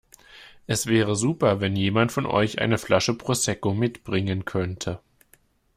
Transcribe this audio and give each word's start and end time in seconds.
Es 0.65 0.87
wäre 0.87 1.15
super 1.15 1.61
wenn 1.61 1.75
jemand 1.75 2.11
von 2.11 2.25
euch 2.25 2.57
eine 2.59 2.79
Flasche 2.79 3.13
Prosecco 3.13 3.75
mitbringen 3.75 4.45
könnte. 4.45 4.99